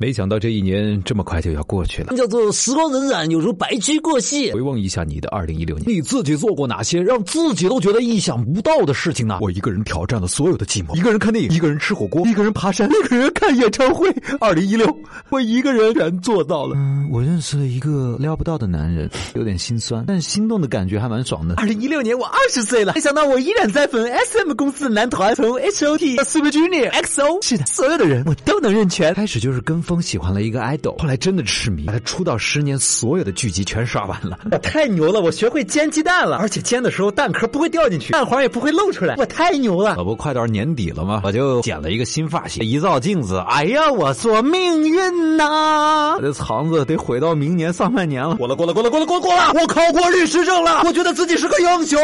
[0.00, 2.16] 没想到这一年这么快就要过去了。
[2.16, 4.50] 叫做时光荏苒，有如白驹过隙。
[4.50, 9.40] 回望一下你的二零一六年，你自己做过哪些让自己都觉得意想不到的事情呢？
[9.42, 14.08] 我一个人挑战了所有的寂寞，一个人看电影，一个人吃火锅，一个人爬山，一个人看演唱会。
[14.40, 14.88] 二零一六，
[15.28, 16.76] 我一个人全做到了。
[16.78, 21.56] 嗯，我认识了一个撩不到的男人，有点心酸，但心动的感觉还蛮爽的。
[21.56, 29.12] 二零一六年我二十岁了，没想到我依然在粉 SM 公司的男团，从 HOT 到 Super Junior、XO，是的，所有的人我都能认全。
[29.12, 34.38] 开始就是跟风喜欢了一个 idol，后来真的痴迷，把他出道十年所有的剧集全刷完了。
[34.52, 39.96] 我太牛了，我学会煎鸡蛋了，而且煎的时候蛋壳不会掉进去，蛋黄也不会露出来，我太牛了。
[39.96, 41.22] 可不快到年底了吗？
[41.24, 48.36] 我就剪了一个新发型，一照镜子，哎呀，我说命运呐，我的肠子得毁到明年上半年了。
[48.36, 51.98] 过了过了过了过了过了过了，我考过律师证了，我觉得自己是个英雄。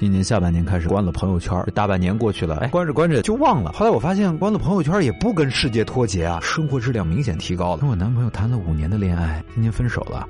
[0.00, 3.72] 今年下半年开始关了朋友圈，大半年过去了，哎，关着关着就忘了。
[3.72, 7.78] 后来我发现关了朋友圈也不跟世界脱节啊，生活质量明显提高了。
[7.78, 10.28] 跟我男朋友谈了五年的恋爱，今天分手了，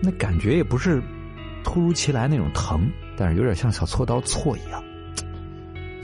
[0.00, 1.02] 那感觉也不是
[1.62, 4.82] 突如其来那种疼，但是有点像小锉刀锉一样。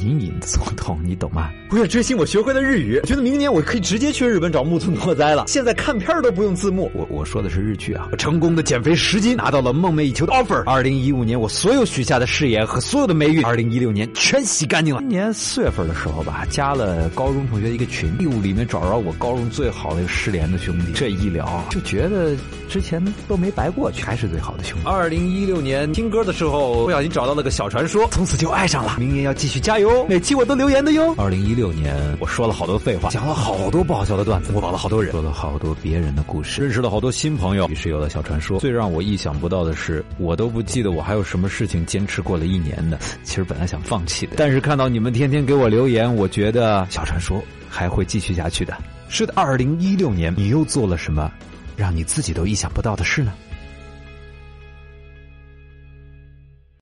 [0.01, 1.51] 隐隐作痛，你懂吗？
[1.71, 5.45] 为了追星，我学会了日语，觉得明年我可以直接去日本找木村拓哉了。
[5.49, 6.91] 现在看片都不用字幕。
[6.95, 8.09] 我我说的是日剧啊！
[8.13, 10.63] 我成功的减肥十斤，拿到了梦寐以求的 offer。
[10.65, 15.01] 二零一五年，我所有许下的誓言和所有的霉运，二零一六年全洗干净了。
[15.01, 22.37] 今年四月份的时候吧，加了高中同学一个群，义务里面找着我高中最好的一个失联的兄弟，这一聊就觉得
[22.69, 24.87] 之前都没白过去，还是最好的兄弟。
[24.87, 28.97] 二零一六年听歌的时候，不小心找到了个小传说，从此就爱上了。
[28.99, 29.86] 明年要继续加油。
[30.09, 31.15] 每期我都留言的哟。
[31.17, 37.69] 二零一六年，我说了好多废话，讲了好多不好笑的段子，我帮了好多人，说了好多别人的故事，认识了好多新朋友。
[37.69, 38.59] 于是有了小传说。
[38.61, 42.99] 最让我意想不到的是，我都不记得我还有什么事情坚持过了一年的。
[43.23, 48.77] 其实本来想放弃的，但是看到你们天天给我留言，我觉得小传说还会继续下去的。
[49.09, 51.31] 是的，二零一六年，你又做了什么
[51.77, 53.33] 让你自己都意想不到的事呢？